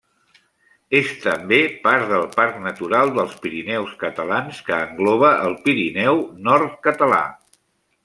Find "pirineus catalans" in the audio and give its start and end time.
3.45-4.65